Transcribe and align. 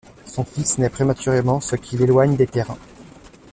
Son 0.25 0.43
fils 0.43 0.79
nait 0.79 0.89
prématurément 0.89 1.61
ce 1.61 1.75
qui 1.75 1.95
l’éloigne 1.95 2.35
des 2.35 2.47
terrains. 2.47 2.79